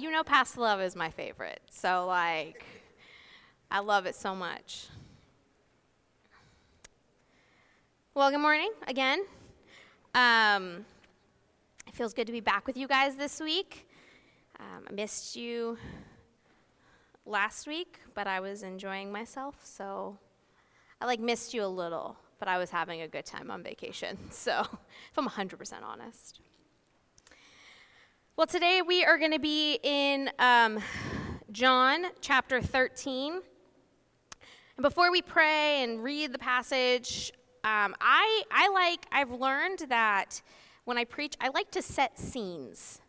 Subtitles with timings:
[0.00, 1.60] You know, Past Love is my favorite.
[1.70, 2.64] So, like,
[3.70, 4.86] I love it so much.
[8.14, 9.22] Well, good morning again.
[10.14, 10.86] Um,
[11.86, 13.86] it feels good to be back with you guys this week.
[14.58, 15.76] Um, I missed you
[17.26, 20.16] last week, but I was enjoying myself, so
[20.98, 24.16] I like missed you a little, but I was having a good time on vacation.
[24.30, 26.40] So, if I'm 100% honest.
[28.40, 30.82] Well, today we are going to be in um,
[31.52, 33.34] John chapter 13.
[33.34, 33.42] And
[34.82, 37.32] before we pray and read the passage,
[37.64, 40.40] um, I, I like, I've learned that
[40.86, 43.02] when I preach, I like to set scenes.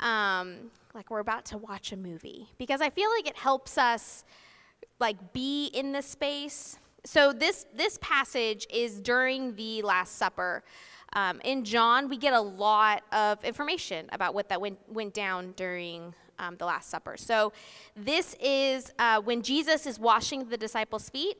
[0.00, 4.24] Um, like we're about to watch a movie because I feel like it helps us
[4.98, 6.80] like be in the space.
[7.04, 10.62] So this this passage is during the Last Supper.
[11.14, 15.52] Um, in John, we get a lot of information about what that went, went down
[15.56, 17.16] during um, the Last Supper.
[17.18, 17.52] So,
[17.94, 21.36] this is uh, when Jesus is washing the disciples' feet.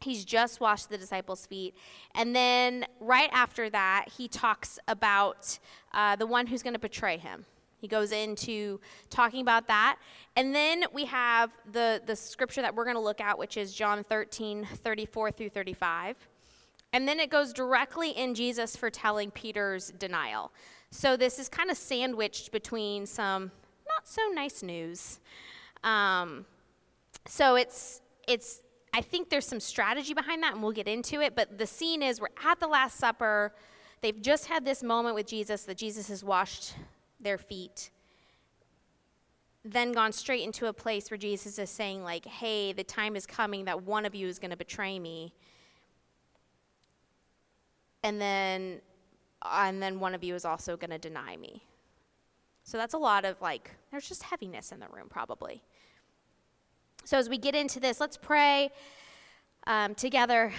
[0.00, 1.76] He's just washed the disciples' feet.
[2.16, 5.58] And then, right after that, he talks about
[5.92, 7.44] uh, the one who's going to betray him.
[7.82, 8.78] He goes into
[9.10, 9.96] talking about that.
[10.36, 13.74] And then we have the, the scripture that we're going to look at, which is
[13.74, 16.16] John 13, 34 through 35.
[16.92, 20.52] And then it goes directly in Jesus for telling Peter's denial.
[20.92, 23.50] So this is kind of sandwiched between some
[23.88, 25.18] not so nice news.
[25.82, 26.46] Um,
[27.26, 28.60] so it's it's
[28.94, 31.34] I think there's some strategy behind that, and we'll get into it.
[31.34, 33.52] But the scene is we're at the Last Supper.
[34.02, 36.74] They've just had this moment with Jesus that Jesus has washed
[37.22, 37.90] their feet.
[39.64, 43.26] Then gone straight into a place where Jesus is saying, like, hey, the time is
[43.26, 45.32] coming that one of you is going to betray me
[48.02, 48.80] and then
[49.44, 51.64] and then one of you is also going to deny me.
[52.62, 55.62] So that's a lot of like there's just heaviness in the room probably.
[57.04, 58.70] So as we get into this, let's pray
[59.66, 60.52] um, together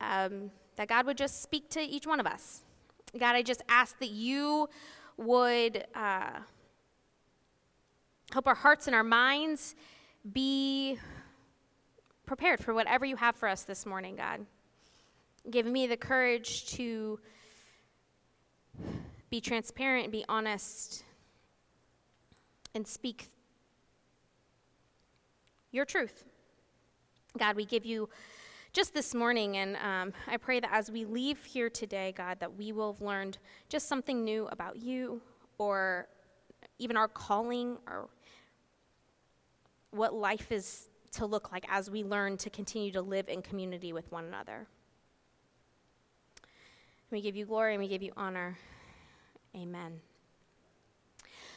[0.00, 2.62] um, that God would just speak to each one of us.
[3.18, 4.68] God, I just ask that you
[5.16, 6.40] would uh,
[8.32, 9.74] help our hearts and our minds
[10.32, 10.98] be
[12.26, 14.44] prepared for whatever you have for us this morning, God.
[15.50, 17.20] Give me the courage to
[19.30, 21.04] be transparent, be honest,
[22.74, 23.28] and speak
[25.70, 26.24] your truth.
[27.36, 28.08] God, we give you
[28.74, 32.56] just this morning, and um, I pray that as we leave here today, God, that
[32.56, 35.22] we will have learned just something new about you
[35.58, 36.08] or
[36.80, 38.08] even our calling or
[39.92, 43.92] what life is to look like as we learn to continue to live in community
[43.92, 44.66] with one another.
[47.12, 48.58] We give you glory and we give you honor.
[49.56, 50.00] Amen.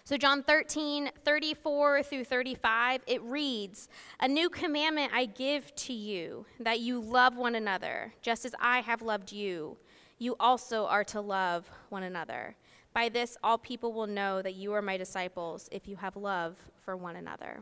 [0.07, 3.90] So, John 13, 34 through 35, it reads
[4.22, 8.79] A new commandment I give to you, that you love one another, just as I
[8.79, 9.75] have loved you.
[10.18, 12.56] You also are to love one another.
[12.94, 16.56] By this, all people will know that you are my disciples if you have love
[16.85, 17.62] for one another.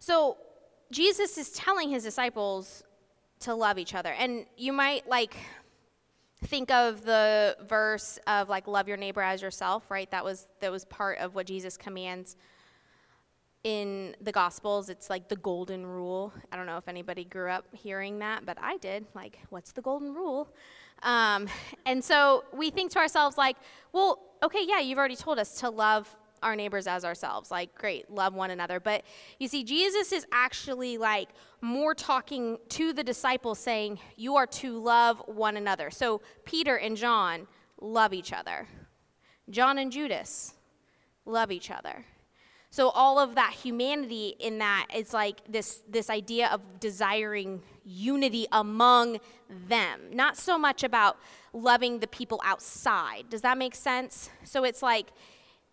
[0.00, 0.38] So,
[0.90, 2.82] Jesus is telling his disciples
[3.38, 4.10] to love each other.
[4.10, 5.36] And you might like
[6.46, 10.10] think of the verse of like love your neighbor as yourself, right?
[10.10, 12.36] That was that was part of what Jesus commands
[13.64, 14.90] in the gospels.
[14.90, 16.32] It's like the golden rule.
[16.52, 19.06] I don't know if anybody grew up hearing that, but I did.
[19.14, 20.48] Like, what's the golden rule?
[21.02, 21.48] Um,
[21.86, 23.56] and so we think to ourselves like,
[23.92, 27.50] well, okay, yeah, you've already told us to love our neighbors as ourselves.
[27.50, 28.78] Like, great, love one another.
[28.78, 29.02] But
[29.40, 34.78] you see, Jesus is actually like more talking to the disciples, saying, You are to
[34.78, 35.90] love one another.
[35.90, 37.48] So Peter and John
[37.80, 38.68] love each other,
[39.50, 40.54] John and Judas
[41.24, 42.04] love each other.
[42.74, 48.48] So all of that humanity in that is like this this idea of desiring unity
[48.50, 49.20] among
[49.68, 50.00] them.
[50.10, 51.16] Not so much about
[51.52, 53.30] loving the people outside.
[53.30, 54.28] Does that make sense?
[54.42, 55.12] So it's like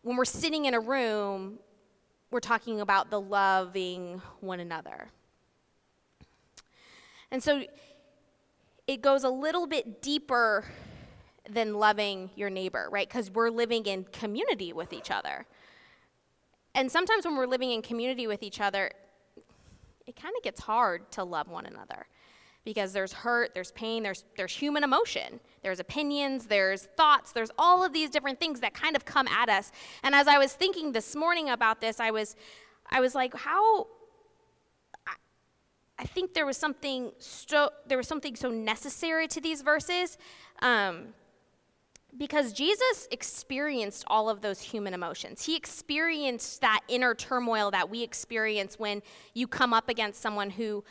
[0.03, 1.59] when we're sitting in a room,
[2.31, 5.09] we're talking about the loving one another.
[7.29, 7.63] And so
[8.87, 10.65] it goes a little bit deeper
[11.49, 13.07] than loving your neighbor, right?
[13.07, 15.45] Because we're living in community with each other.
[16.73, 18.91] And sometimes when we're living in community with each other,
[20.07, 22.07] it kind of gets hard to love one another
[22.63, 27.83] because there's hurt, there's pain, there's, there's human emotion, there's opinions, there's thoughts, there's all
[27.83, 29.71] of these different things that kind of come at us.
[30.03, 32.35] And as I was thinking this morning about this, I was,
[32.89, 33.87] I was like, how.
[35.07, 35.13] I,
[35.97, 40.17] I think there was something so there was something so necessary to these verses,
[40.61, 41.13] um,
[42.17, 45.45] Because Jesus experienced all of those human emotions.
[45.45, 49.01] He experienced that inner turmoil that we experience when
[49.33, 50.83] you come up against someone who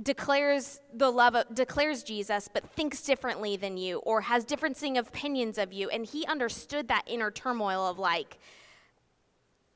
[0.00, 5.58] declares the love of, declares Jesus but thinks differently than you or has differencing opinions
[5.58, 8.38] of you and he understood that inner turmoil of like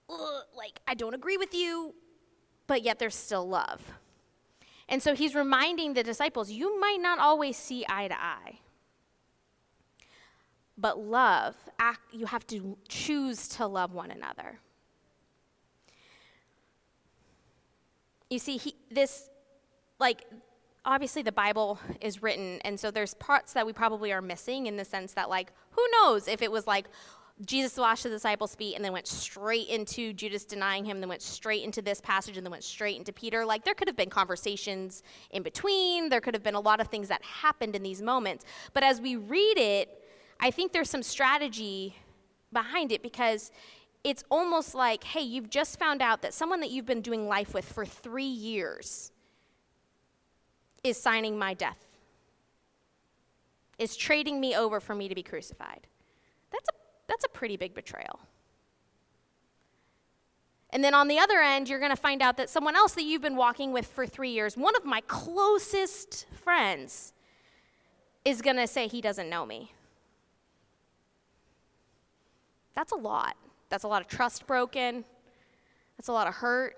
[0.09, 1.95] like I don't agree with you
[2.67, 3.83] but yet there's still love.
[4.89, 8.59] And so he's reminding the disciples you might not always see eye to eye.
[10.79, 14.59] But love, act, you have to choose to love one another.
[18.29, 19.31] You see, he, this
[19.99, 20.25] like
[20.85, 24.77] obviously the bible is written and so there's parts that we probably are missing in
[24.77, 26.87] the sense that like who knows if it was like
[27.45, 31.23] jesus washed the disciples feet and then went straight into judas denying him then went
[31.23, 33.45] straight into this passage and then went straight into peter.
[33.45, 36.09] Like there could have been conversations in between.
[36.09, 38.45] There could have been a lot of things that happened in these moments.
[38.73, 40.03] But as we read it
[40.41, 41.97] i think there's some strategy
[42.53, 43.51] behind it because
[44.05, 47.55] it's almost like hey you've just found out that someone that you've been doing life
[47.55, 49.13] with for three years
[50.89, 51.85] is signing my death,
[53.79, 55.87] is trading me over for me to be crucified.
[56.51, 56.73] That's a,
[57.09, 58.21] that's a pretty big betrayal.
[60.71, 63.05] And then on the other end, you're going to find out that someone else that
[63.05, 67.13] you've been walking with for three years, one of my closest friends,
[68.25, 69.73] is going to say he doesn't know me.
[72.75, 73.37] That's a lot.
[73.69, 75.05] That's a lot of trust broken.
[75.97, 76.77] That's a lot of hurt.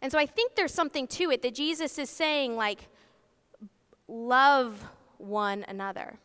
[0.00, 2.88] And so I think there's something to it that Jesus is saying, like,
[4.06, 4.84] love
[5.18, 6.18] one another.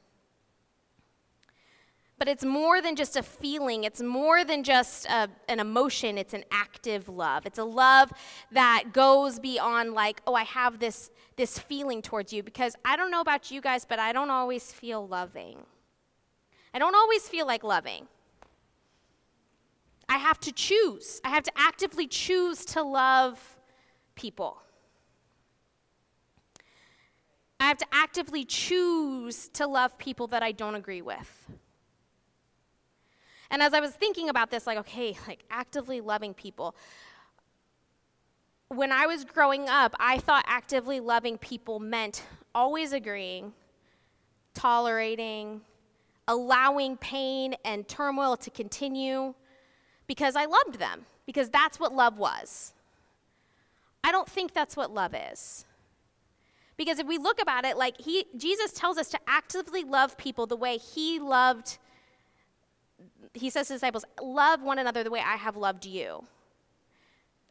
[2.20, 6.34] But it's more than just a feeling, it's more than just a, an emotion, it's
[6.34, 7.46] an active love.
[7.46, 8.14] It's a love
[8.52, 12.44] that goes beyond, like, oh, I have this, this feeling towards you.
[12.44, 15.58] Because I don't know about you guys, but I don't always feel loving.
[16.74, 18.08] I don't always feel like loving.
[20.08, 21.20] I have to choose.
[21.25, 23.53] I have to actively choose to love
[24.15, 24.62] people.
[27.60, 31.48] I have to actively choose to love people that I don't agree with.
[33.50, 36.75] And as I was thinking about this, like, okay, like actively loving people.
[38.69, 42.24] When I was growing up, I thought actively loving people meant
[42.56, 43.54] always agreeing,
[44.54, 45.62] tolerating,
[46.27, 49.33] allowing pain and turmoil to continue
[50.07, 52.74] because I loved them, because that's what love was.
[54.04, 55.66] I don't think that's what love is.
[56.76, 60.48] Because if we look about it, like he Jesus tells us to actively love people
[60.48, 61.78] the way he loved
[63.34, 66.24] he says to disciples, love one another the way I have loved you.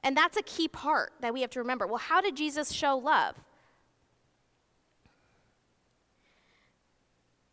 [0.04, 1.87] And that's a key part that we have to remember.
[1.87, 3.37] Well, how did Jesus show love?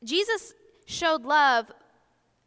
[0.03, 0.53] Jesus
[0.85, 1.71] showed love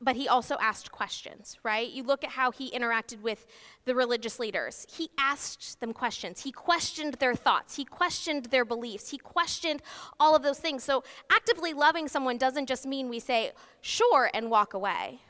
[0.02, 1.88] but he also asked questions, right?
[1.88, 3.46] You look at how he interacted with
[3.84, 4.86] the religious leaders.
[4.90, 6.42] He asked them questions.
[6.42, 7.76] He questioned their thoughts.
[7.76, 9.10] He questioned their beliefs.
[9.10, 9.82] He questioned
[10.20, 10.84] all of those things.
[10.84, 15.20] So, actively loving someone doesn't just mean we say, sure, and walk away.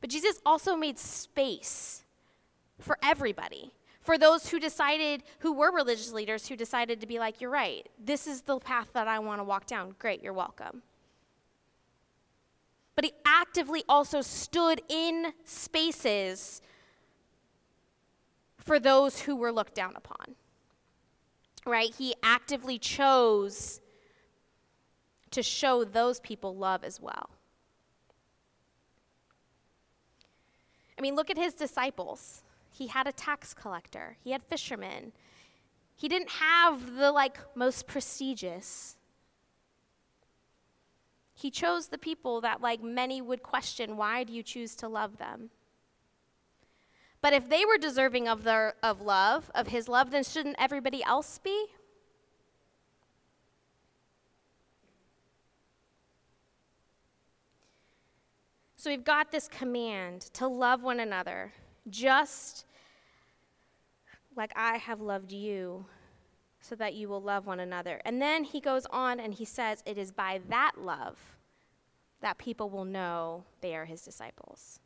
[0.00, 2.04] But Jesus also made space
[2.78, 3.72] for everybody
[4.04, 7.88] for those who decided, who were religious leaders, who decided to be like, you're right,
[7.98, 9.94] this is the path that I want to walk down.
[9.98, 10.82] Great, you're welcome.
[12.94, 16.62] But he actively also stood in spaces
[18.56, 20.36] for those who were looked down upon.
[21.66, 21.94] Right?
[21.94, 23.80] He actively chose
[25.30, 27.30] to show those people love as well.
[30.96, 32.42] I mean, look at his disciples.
[32.70, 35.12] He had a tax collector, he had fishermen.
[35.96, 38.96] He didn't have the like most prestigious.
[41.34, 45.18] He chose the people that like many would question, why do you choose to love
[45.18, 45.50] them?
[47.20, 51.02] But if they were deserving of their of love, of his love, then shouldn't everybody
[51.02, 51.66] else be?
[58.76, 61.54] So we've got this command to love one another
[61.88, 62.66] just
[64.36, 65.86] like I have loved you,
[66.64, 68.00] so that you will love one another.
[68.06, 71.18] And then he goes on and he says, It is by that love
[72.22, 74.80] that people will know they are his disciples.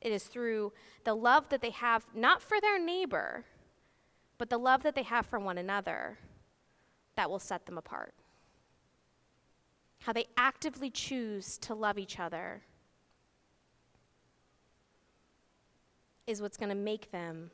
[0.00, 0.72] It is through
[1.02, 3.44] the love that they have, not for their neighbor,
[4.38, 6.16] but the love that they have for one another,
[7.16, 8.14] that will set them apart.
[10.02, 12.62] How they actively choose to love each other
[16.28, 17.50] is what's going to make them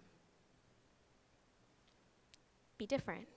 [2.83, 3.29] be different.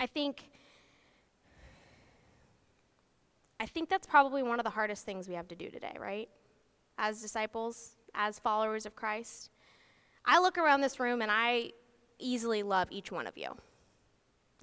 [0.00, 0.44] I think
[3.60, 6.28] I think that's probably one of the hardest things we have to do today, right?
[6.96, 9.50] As disciples, as followers of Christ.
[10.24, 11.72] I look around this room and I
[12.18, 13.50] easily love each one of you.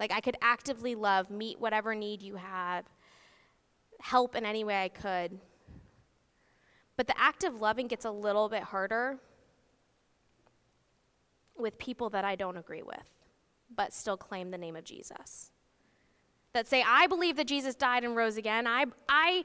[0.00, 2.84] Like I could actively love, meet whatever need you have,
[4.00, 5.38] help in any way I could.
[6.96, 9.18] But the act of loving gets a little bit harder
[11.58, 13.10] with people that I don't agree with,
[13.74, 15.50] but still claim the name of Jesus.
[16.52, 18.66] That say, I believe that Jesus died and rose again.
[18.66, 19.44] I, I,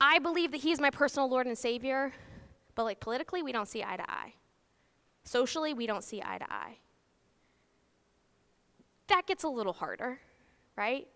[0.00, 2.12] I believe that he's my personal Lord and Savior.
[2.74, 4.34] But like politically, we don't see eye to eye.
[5.24, 6.78] Socially, we don't see eye to eye.
[9.08, 10.20] That gets a little harder,
[10.76, 11.08] right?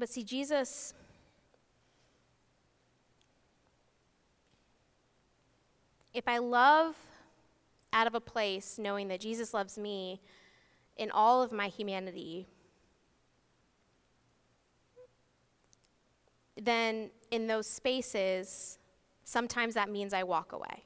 [0.00, 0.94] But see, Jesus,
[6.14, 6.96] if I love
[7.92, 10.22] out of a place knowing that Jesus loves me
[10.96, 12.46] in all of my humanity,
[16.56, 18.78] then in those spaces,
[19.24, 20.84] sometimes that means I walk away.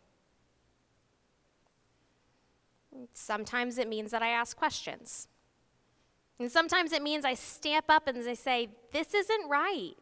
[3.12, 5.28] Sometimes it means that I ask questions.
[6.38, 9.94] And sometimes it means I stamp up and I say, This isn't right.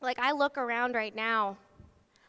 [0.00, 1.56] Like, I look around right now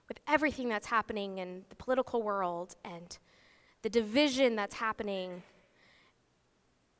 [0.08, 3.17] with everything that's happening in the political world and
[3.84, 5.43] the division that's happening,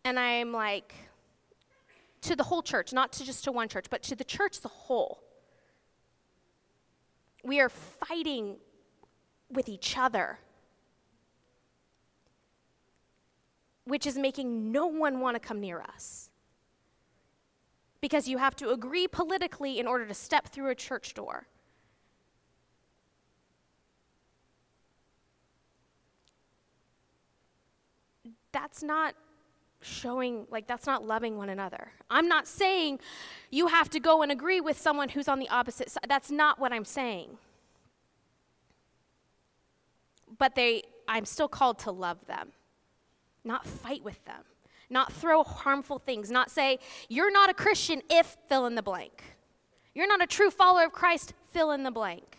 [0.06, 0.94] and I'm like,
[2.22, 4.66] to the whole church, not to just to one church, but to the church as
[4.66, 5.24] a whole.
[7.44, 8.58] We are fighting
[9.50, 10.38] with each other
[13.90, 16.30] which is making no one want to come near us.
[18.02, 21.48] Because you have to agree politically in order to step through a church door.
[28.52, 29.16] That's not
[29.82, 31.92] showing, like, that's not loving one another.
[32.10, 33.00] I'm not saying
[33.50, 36.06] you have to go and agree with someone who's on the opposite side.
[36.08, 37.38] That's not what I'm saying.
[40.38, 42.52] But they, I'm still called to love them
[43.44, 44.44] not fight with them,
[44.90, 49.24] not throw harmful things, not say, you're not a Christian if fill in the blank.
[49.94, 52.38] You're not a true follower of Christ, fill in the blank.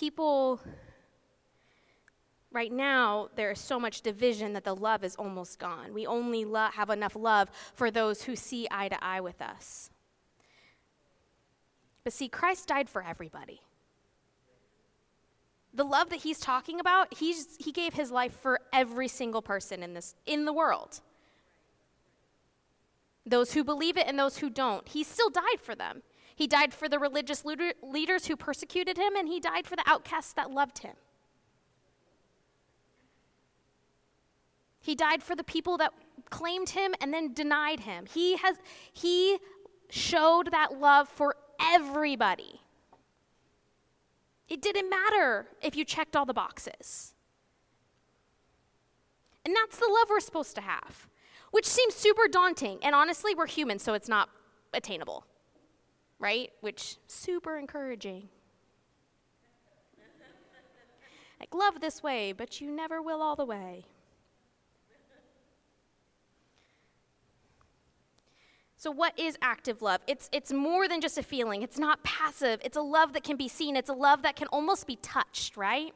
[0.00, 0.62] People
[2.52, 5.94] Right now, there is so much division that the love is almost gone.
[5.94, 9.90] We only lo- have enough love for those who see eye to eye with us.
[12.02, 13.60] But see, Christ died for everybody.
[15.72, 19.84] The love that he's talking about, he's, he gave his life for every single person
[19.84, 21.00] in, this, in the world.
[23.24, 24.88] Those who believe it and those who don't.
[24.88, 26.02] He still died for them.
[26.34, 30.32] He died for the religious leaders who persecuted him, and he died for the outcasts
[30.32, 30.96] that loved him.
[34.80, 35.92] He died for the people that
[36.30, 38.06] claimed him and then denied him.
[38.06, 38.56] He has
[38.92, 39.38] he
[39.90, 42.60] showed that love for everybody.
[44.48, 47.14] It didn't matter if you checked all the boxes.
[49.44, 51.08] And that's the love we're supposed to have,
[51.50, 52.78] which seems super daunting.
[52.82, 54.28] And honestly, we're human, so it's not
[54.74, 55.24] attainable.
[56.18, 56.50] Right?
[56.60, 58.28] Which super encouraging.
[61.38, 63.86] like love this way, but you never will all the way.
[68.80, 70.00] So, what is active love?
[70.06, 72.62] It's, it's more than just a feeling, it's not passive.
[72.64, 75.58] It's a love that can be seen, it's a love that can almost be touched,
[75.58, 75.92] right?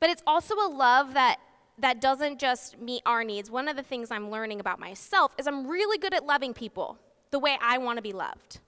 [0.00, 1.36] But it's also a love that,
[1.78, 3.52] that doesn't just meet our needs.
[3.52, 6.98] One of the things I'm learning about myself is I'm really good at loving people
[7.30, 8.58] the way I want to be loved.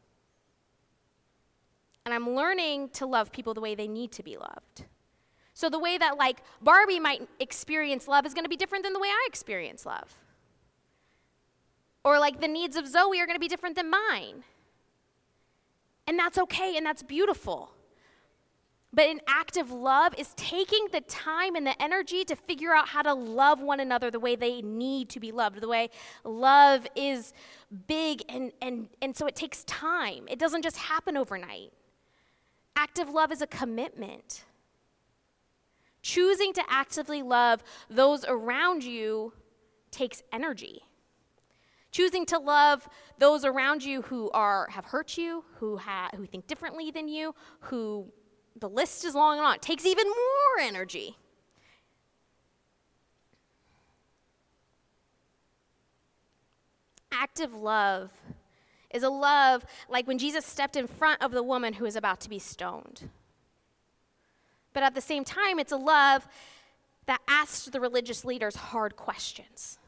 [2.07, 4.85] And I'm learning to love people the way they need to be loved.
[5.55, 8.93] So, the way that, like, Barbie might experience love is going to be different than
[8.93, 10.17] the way I experience love.
[12.05, 14.45] Or like the needs of Zoe are going to be different than mine.
[16.07, 17.73] And that's okay and that's beautiful.
[18.95, 22.89] But an act of love is taking the time and the energy to figure out
[22.89, 25.89] how to love one another the way they need to be loved, the way
[26.25, 27.33] love is
[27.87, 30.27] big and, and, and so it takes time.
[30.29, 31.73] It doesn't just happen overnight.
[32.77, 34.45] Active love is a commitment.
[36.03, 39.33] Choosing to actively love those around you
[39.91, 40.83] takes energy.
[41.93, 46.47] Choosing to love those around you who are have hurt you, who ha- who think
[46.47, 48.11] differently than you, who
[48.57, 49.57] the list is long and on.
[49.57, 51.17] It takes even more energy.
[57.13, 58.11] Active love
[58.91, 62.21] is a love like when Jesus stepped in front of the woman who was about
[62.21, 63.11] to be stoned.
[64.73, 66.27] But at the same time, it's a love
[67.05, 69.79] that asked the religious leaders hard questions.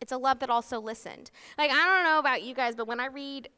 [0.00, 1.30] It's a love that also listened.
[1.56, 3.48] Like, I don't know about you guys, but when I read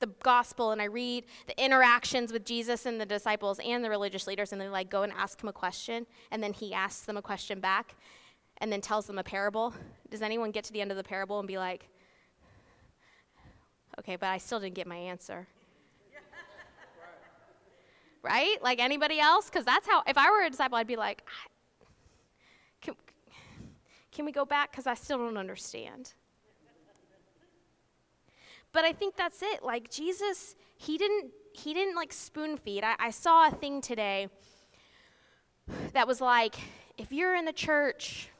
[0.00, 4.26] the gospel and I read the interactions with Jesus and the disciples and the religious
[4.26, 7.16] leaders, and they like go and ask him a question, and then he asks them
[7.16, 7.94] a question back,
[8.58, 9.74] and then tells them a parable.
[10.10, 11.88] Does anyone get to the end of the parable and be like,
[13.98, 15.46] okay, but I still didn't get my answer?
[18.22, 18.62] right?
[18.62, 19.46] Like anybody else?
[19.46, 21.22] Because that's how, if I were a disciple, I'd be like,
[24.14, 24.70] can we go back?
[24.70, 26.14] Because I still don't understand.
[28.72, 29.62] But I think that's it.
[29.62, 32.82] Like Jesus, he didn't, he didn't like spoon feed.
[32.82, 34.28] I, I saw a thing today
[35.92, 36.56] that was like,
[36.98, 38.30] if you're in the church,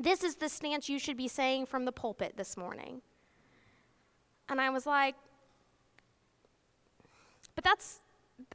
[0.00, 3.02] this is the stance you should be saying from the pulpit this morning.
[4.48, 5.16] And I was like,
[7.56, 8.00] but that's,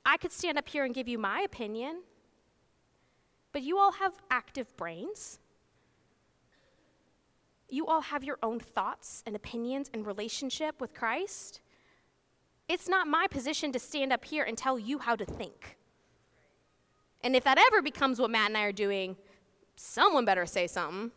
[0.06, 2.04] I could stand up here and give you my opinion,
[3.52, 5.41] but you all have active brains.
[7.72, 11.62] You all have your own thoughts and opinions and relationship with Christ.
[12.68, 15.78] It's not my position to stand up here and tell you how to think.
[17.24, 19.16] And if that ever becomes what Matt and I are doing,
[19.78, 21.12] someone better say something.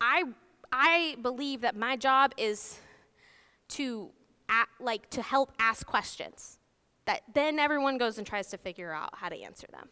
[0.00, 0.22] I,
[0.70, 2.78] I believe that my job is
[3.70, 4.10] to
[4.78, 6.58] like to help ask questions
[7.06, 9.88] that then everyone goes and tries to figure out how to answer them.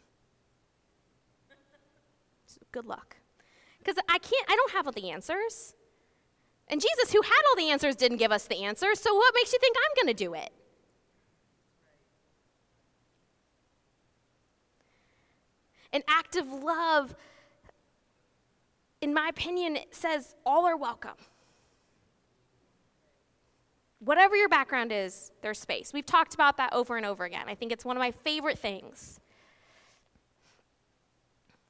[2.71, 3.17] Good luck.
[3.79, 5.75] Because I can't, I don't have all the answers.
[6.67, 8.99] And Jesus, who had all the answers, didn't give us the answers.
[8.99, 10.51] So what makes you think I'm going to do it?
[15.91, 17.15] An act of love
[19.01, 21.15] in my opinion, it says all are welcome.
[23.99, 25.91] Whatever your background is, there's space.
[25.93, 27.45] We've talked about that over and over again.
[27.47, 29.19] I think it's one of my favorite things.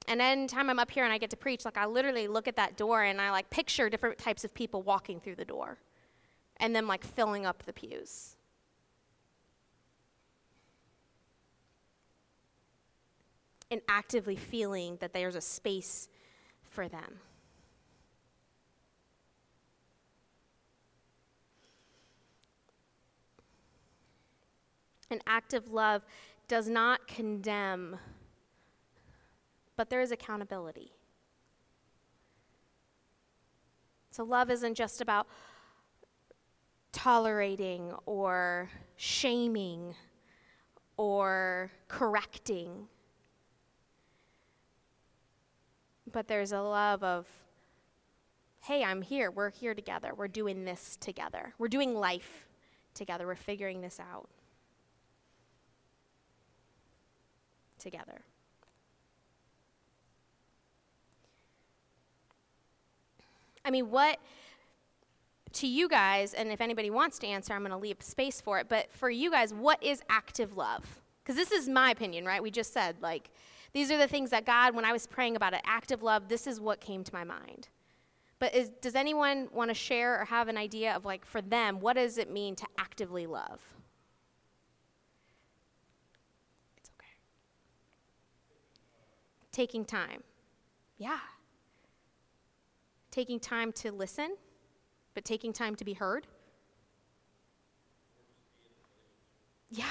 [0.09, 2.55] And anytime I'm up here and I get to preach, like I literally look at
[2.55, 5.77] that door and I like picture different types of people walking through the door
[6.57, 8.35] and then like filling up the pews.
[13.69, 16.09] And actively feeling that there's a space
[16.63, 17.19] for them.
[25.11, 26.03] An act of love
[26.47, 27.99] does not condemn,
[29.79, 30.91] but there is accountability.
[34.11, 35.25] So, love isn't just about
[36.91, 39.95] tolerating or shaming
[40.97, 42.89] or correcting
[46.11, 47.27] but there's a love of,
[48.61, 49.29] hey, I'm here.
[49.31, 50.11] We're here together.
[50.17, 51.53] We're doing this together.
[51.59, 52.47] We're doing life
[52.95, 53.27] together.
[53.27, 54.27] We're figuring this out
[57.77, 58.23] together.
[63.69, 64.17] I mean, what
[65.53, 68.58] to you guys, and if anybody wants to answer, I'm going to leave space for
[68.58, 71.03] it, but for you guys, what is active love?
[71.21, 72.41] Because this is my opinion, right?
[72.41, 73.29] We just said, like,
[73.71, 76.47] these are the things that God, when I was praying about it, active love, this
[76.47, 77.67] is what came to my mind.
[78.39, 81.79] But is, does anyone want to share or have an idea of, like, for them,
[81.79, 83.62] what does it mean to actively love?
[86.77, 87.13] It's okay.
[89.51, 90.23] Taking time.
[90.97, 91.19] Yeah.
[93.19, 94.38] Taking time to listen,
[95.13, 96.25] but taking time to be heard.
[99.69, 99.84] Yeah.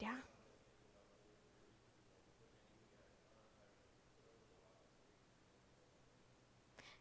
[0.00, 0.16] Yeah.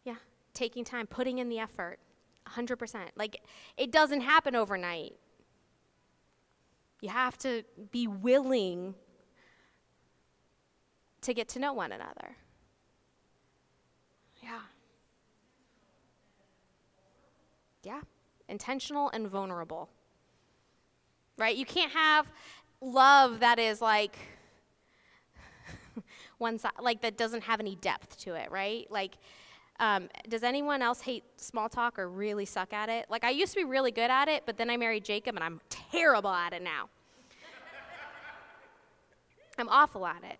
[0.04, 0.18] Yeah.
[0.54, 1.98] Taking time, putting in the effort,
[2.48, 3.10] 100%.
[3.16, 3.42] Like,
[3.76, 5.14] it doesn't happen overnight.
[7.02, 8.94] You have to be willing
[11.22, 12.36] to get to know one another.
[14.44, 14.60] Yeah.
[17.84, 18.02] Yeah.
[18.48, 19.90] Intentional and vulnerable.
[21.38, 21.56] Right?
[21.56, 22.28] You can't have
[22.82, 24.16] love that is like
[26.38, 28.90] one side, like that doesn't have any depth to it, right?
[28.92, 29.18] Like,
[29.80, 33.10] Um, does anyone else hate small talk or really suck at it?
[33.10, 35.44] Like, I used to be really good at it, but then I married Jacob and
[35.44, 36.88] I'm terrible at it now.
[39.58, 40.38] I'm awful at it.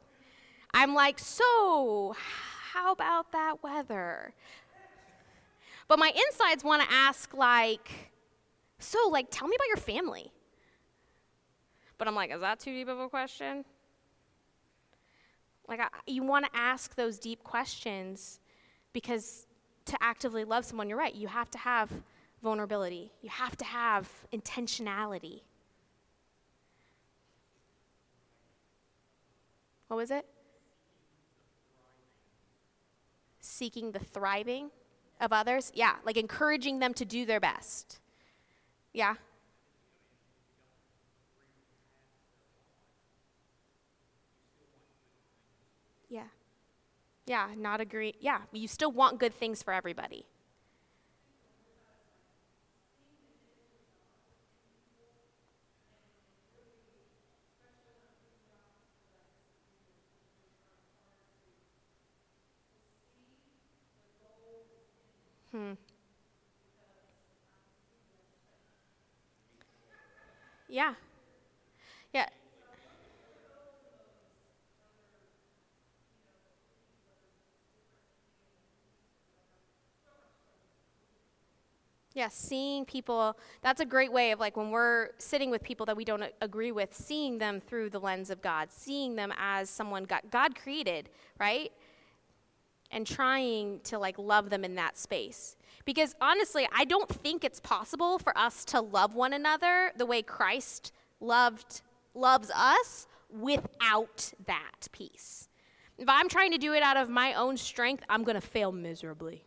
[0.74, 2.16] I'm like, so
[2.72, 4.34] how about that weather?
[5.88, 7.92] But my insides want to ask, like,
[8.80, 10.32] so, like, tell me about your family.
[11.98, 13.66] But I'm like, is that too deep of a question?
[15.68, 18.40] Like, I, you want to ask those deep questions
[18.94, 19.48] because
[19.86, 21.92] to actively love someone, you're right, you have to have
[22.42, 25.42] vulnerability, you have to have intentionality.
[29.88, 30.26] What was it?
[33.62, 34.72] Seeking the thriving
[35.20, 35.72] of others?
[35.76, 38.00] Yeah, like encouraging them to do their best.
[38.92, 39.14] Yeah?
[46.10, 46.24] Yeah.
[47.28, 48.16] Yeah, not agree.
[48.20, 50.26] Yeah, you still want good things for everybody.
[65.62, 65.74] Hmm.
[70.68, 70.94] Yeah.
[72.14, 72.26] Yeah.
[82.14, 85.96] Yeah, seeing people, that's a great way of like when we're sitting with people that
[85.96, 90.06] we don't agree with, seeing them through the lens of God, seeing them as someone
[90.06, 91.72] God, God created, right?
[92.92, 95.56] And trying to like love them in that space.
[95.86, 100.22] Because honestly, I don't think it's possible for us to love one another the way
[100.22, 101.82] Christ loved
[102.14, 105.48] loves us without that peace.
[105.98, 108.72] If I'm trying to do it out of my own strength, I'm going to fail
[108.72, 109.46] miserably.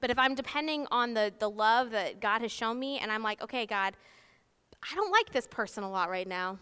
[0.00, 3.22] But if I'm depending on the, the love that God has shown me, and I'm
[3.22, 3.94] like, okay, God,
[4.82, 6.58] I don't like this person a lot right now.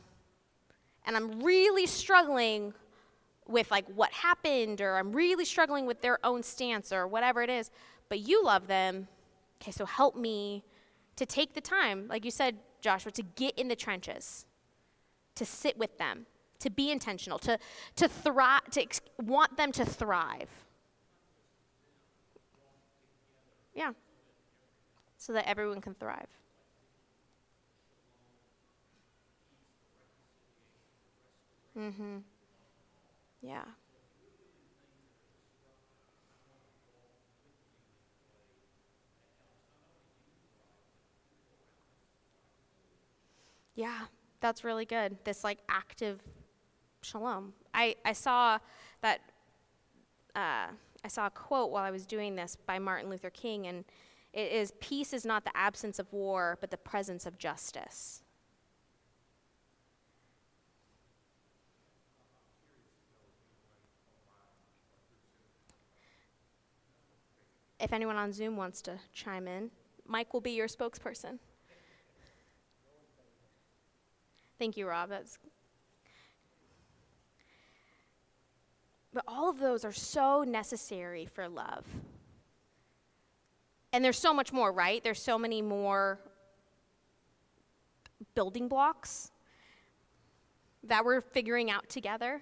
[1.07, 2.73] And I'm really struggling
[3.47, 7.51] with like what happened, or I'm really struggling with their own stance, or whatever it
[7.51, 7.71] is.
[8.09, 9.09] But you love them.
[9.61, 10.65] Okay, so help me
[11.17, 14.45] to take the time, like you said, Joshua, to get in the trenches,
[15.35, 16.27] to sit with them,
[16.59, 17.59] to be intentional, to,
[17.97, 20.49] to thrive, to ex- want them to thrive.
[23.75, 23.93] Yeah.
[25.17, 26.27] So that everyone can thrive.
[31.79, 32.19] Mm-hmm.
[33.43, 33.65] Yeah.
[43.75, 43.99] Yeah,
[44.41, 45.17] that's really good.
[45.25, 46.21] This like active
[47.03, 47.53] shalom.
[47.75, 48.59] I, I saw
[49.01, 49.21] that
[50.37, 50.69] uh,
[51.05, 53.85] I saw a quote while I was doing this by Martin Luther King, and
[54.33, 58.23] it is Peace is not the absence of war, but the presence of justice.
[67.83, 69.69] If anyone on Zoom wants to chime in,
[70.07, 71.39] Mike will be your spokesperson.
[74.59, 75.09] Thank you, Rob.
[75.11, 75.39] That's
[79.13, 81.85] But all of those are so necessary for love.
[83.93, 85.05] And there's so much more, right?
[85.05, 86.19] There's so many more
[88.35, 89.33] building blocks
[90.85, 92.41] that we're figuring out together.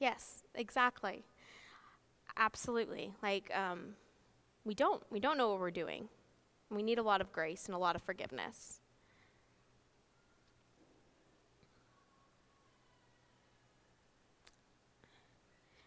[0.00, 1.24] Yes, exactly.
[2.36, 3.12] Absolutely.
[3.22, 3.94] Like um,
[4.64, 6.08] we don't we don't know what we're doing.
[6.70, 8.80] We need a lot of grace and a lot of forgiveness.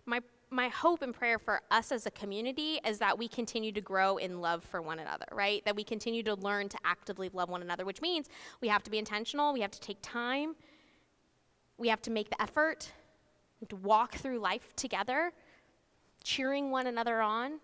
[0.05, 0.21] My
[0.51, 4.17] my hope and prayer for us as a community is that we continue to grow
[4.17, 5.65] in love for one another, right?
[5.65, 8.29] That we continue to learn to actively love one another, which means
[8.61, 10.55] we have to be intentional, we have to take time,
[11.79, 12.91] we have to make the effort,
[13.69, 15.31] to walk through life together,
[16.23, 17.59] cheering one another on.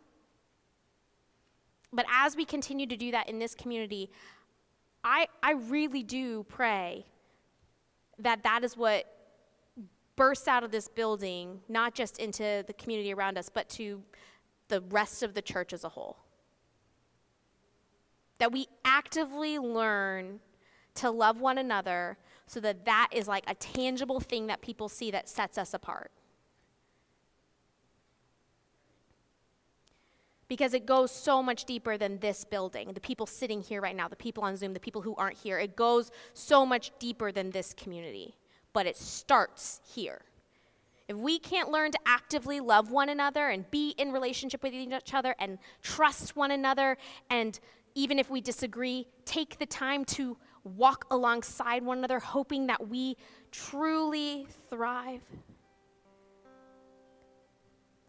[1.91, 4.11] But as we continue to do that in this community,
[5.03, 7.05] I, I really do pray
[8.19, 9.05] that that is what
[10.15, 14.03] bursts out of this building, not just into the community around us, but to
[14.67, 16.17] the rest of the church as a whole.
[18.37, 20.39] That we actively learn
[20.95, 22.17] to love one another
[22.49, 26.09] so that that is like a tangible thing that people see that sets us apart.
[30.47, 34.07] Because it goes so much deeper than this building, the people sitting here right now,
[34.07, 35.59] the people on Zoom, the people who aren't here.
[35.59, 38.35] It goes so much deeper than this community,
[38.73, 40.21] but it starts here.
[41.07, 45.13] If we can't learn to actively love one another and be in relationship with each
[45.13, 46.97] other and trust one another,
[47.29, 47.59] and
[47.93, 53.17] even if we disagree, take the time to walk alongside one another, hoping that we
[53.51, 55.21] truly thrive,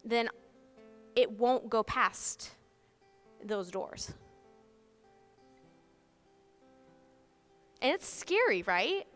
[0.04, 0.28] then
[1.14, 2.50] it won't go past
[3.44, 4.12] those doors.
[7.82, 9.06] And it's scary, right?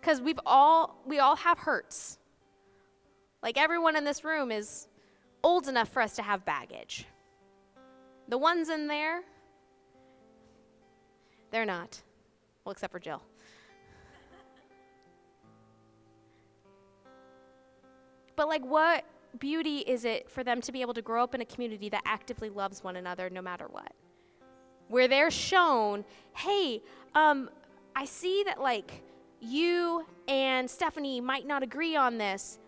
[0.00, 2.18] Because we've all we all have hurts.
[3.42, 4.88] Like everyone in this room is
[5.42, 7.06] old enough for us to have baggage.
[8.28, 9.22] The ones in there,
[11.50, 12.02] they're not.
[12.64, 13.22] Well, except for Jill.
[18.36, 19.04] But, like, what
[19.38, 22.02] beauty is it for them to be able to grow up in a community that
[22.04, 23.92] actively loves one another no matter what?
[24.88, 26.82] Where they're shown, hey,
[27.14, 27.50] um,
[27.94, 29.02] I see that, like,
[29.40, 32.58] you and Stephanie might not agree on this,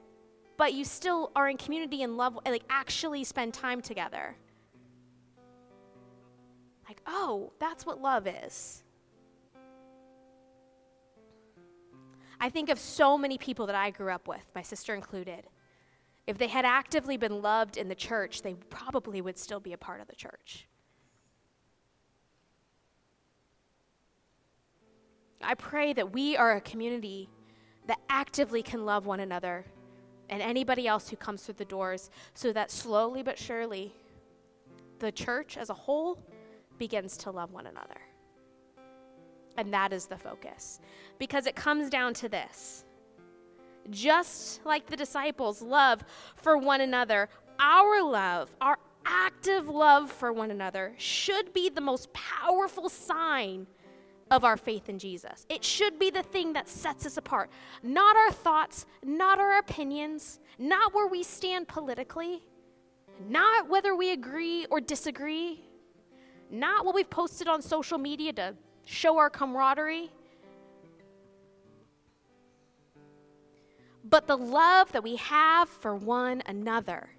[0.56, 4.36] but you still are in community and love, like, actually spend time together.
[6.86, 8.84] Like, oh, that's what love is.
[12.40, 15.46] I think of so many people that I grew up with, my sister included.
[16.26, 19.78] If they had actively been loved in the church, they probably would still be a
[19.78, 20.66] part of the church.
[25.42, 27.28] I pray that we are a community
[27.86, 29.64] that actively can love one another
[30.28, 33.94] and anybody else who comes through the doors so that slowly but surely
[34.98, 36.18] the church as a whole
[36.78, 38.00] begins to love one another.
[39.56, 40.80] And that is the focus.
[41.18, 42.84] Because it comes down to this
[43.90, 46.02] just like the disciples' love
[46.36, 52.12] for one another, our love, our active love for one another, should be the most
[52.12, 53.66] powerful sign
[54.30, 55.46] of our faith in Jesus.
[55.48, 57.50] It should be the thing that sets us apart.
[57.82, 62.42] Not our thoughts, not our opinions, not where we stand politically,
[63.28, 65.62] not whether we agree or disagree,
[66.50, 68.56] not what we've posted on social media to
[68.86, 70.10] show our camaraderie.
[74.04, 77.10] But the love that we have for one another.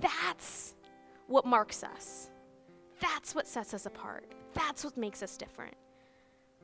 [0.00, 0.74] That's
[1.26, 2.30] what marks us.
[3.00, 4.32] That's what sets us apart.
[4.54, 5.74] That's what makes us different.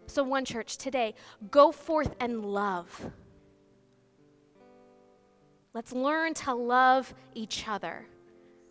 [0.06, 1.14] So, one church today,
[1.50, 3.10] go forth and love.
[5.74, 8.06] Let's learn to love each other.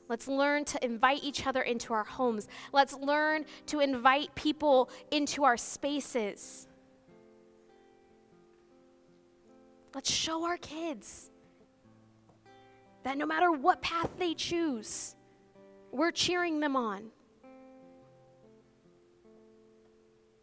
[0.10, 2.48] Let's learn to invite each other into our homes.
[2.72, 6.68] Let's learn to invite people into our spaces.
[9.94, 11.32] Let's show our kids
[13.04, 15.16] that no matter what path they choose,
[15.92, 17.06] we're cheering them on.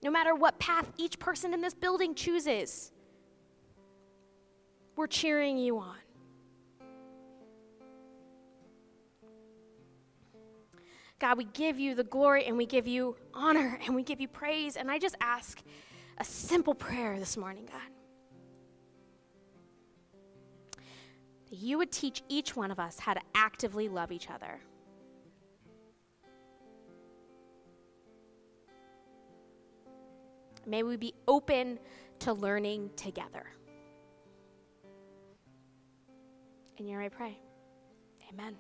[0.03, 2.93] No matter what path each person in this building chooses,
[4.97, 6.04] we're cheering you on.
[11.25, 14.29] God, we give you the glory and we give you honor and we give you
[14.29, 14.77] praise.
[14.77, 15.63] And I just ask
[16.19, 17.81] a simple prayer this morning, God.
[21.49, 24.61] That you would teach each one of us how to actively love each other.
[30.67, 31.79] May we be open
[32.19, 33.47] to learning together.
[36.77, 37.39] In your I pray.
[38.31, 38.57] Amen.